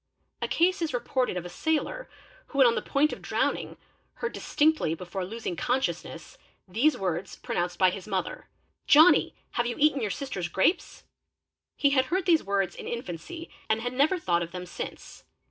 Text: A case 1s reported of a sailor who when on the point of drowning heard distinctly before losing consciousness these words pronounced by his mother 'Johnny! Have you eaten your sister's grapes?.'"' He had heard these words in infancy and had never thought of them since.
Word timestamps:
A 0.41 0.47
case 0.47 0.79
1s 0.79 0.95
reported 0.95 1.37
of 1.37 1.45
a 1.45 1.49
sailor 1.49 2.09
who 2.47 2.57
when 2.57 2.65
on 2.65 2.73
the 2.73 2.81
point 2.81 3.13
of 3.13 3.21
drowning 3.21 3.77
heard 4.15 4.33
distinctly 4.33 4.95
before 4.95 5.23
losing 5.23 5.55
consciousness 5.55 6.39
these 6.67 6.97
words 6.97 7.35
pronounced 7.35 7.77
by 7.77 7.91
his 7.91 8.07
mother 8.07 8.47
'Johnny! 8.87 9.35
Have 9.51 9.67
you 9.67 9.75
eaten 9.77 10.01
your 10.01 10.09
sister's 10.09 10.47
grapes?.'"' 10.47 11.03
He 11.77 11.91
had 11.91 12.05
heard 12.05 12.25
these 12.25 12.43
words 12.43 12.73
in 12.75 12.87
infancy 12.87 13.51
and 13.69 13.79
had 13.81 13.93
never 13.93 14.17
thought 14.17 14.41
of 14.41 14.49
them 14.51 14.65
since. 14.65 15.23